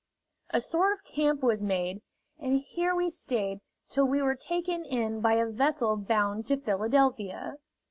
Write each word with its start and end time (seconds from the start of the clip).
A 0.49 0.59
sort 0.59 0.93
of 0.93 1.03
camp 1.03 1.43
was 1.43 1.61
made, 1.61 2.01
and 2.39 2.59
here 2.61 2.95
we 2.95 3.11
stayed 3.11 3.59
till 3.87 4.05
we 4.05 4.19
were 4.19 4.33
taken 4.33 4.83
in 4.83 5.19
by 5.21 5.33
a 5.33 5.45
vessel 5.45 5.95
bound 5.95 6.47
to 6.47 6.57
Philadelphia. 6.57 7.59